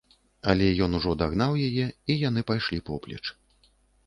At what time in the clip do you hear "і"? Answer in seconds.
2.15-2.17